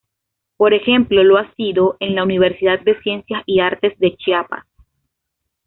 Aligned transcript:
Por 0.57 0.73
ejemplo 0.73 1.23
lo 1.23 1.37
ha 1.37 1.53
sido 1.53 1.95
en 1.99 2.15
la 2.15 2.23
"Universidad 2.23 2.79
de 2.79 2.99
Ciencias 3.03 3.43
y 3.45 3.59
Artes 3.59 3.99
de 3.99 4.15
Chiapas". 4.17 4.65